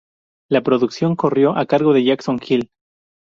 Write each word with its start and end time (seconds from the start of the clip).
La 0.49 0.61
producción 0.63 1.15
corrió 1.15 1.55
a 1.55 1.67
cargo 1.67 1.93
de 1.93 2.03
Jason 2.03 2.39
Hill. 2.43 2.71